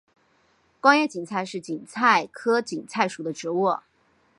[0.79, 3.69] 光叶堇菜是堇菜科堇菜属的植物。